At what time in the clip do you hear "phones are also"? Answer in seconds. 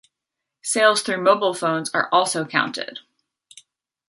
1.53-2.43